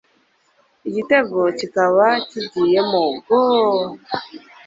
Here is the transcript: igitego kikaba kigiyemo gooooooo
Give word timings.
igitego 0.89 1.39
kikaba 1.57 2.07
kigiyemo 2.29 3.03
gooooooo 3.25 3.85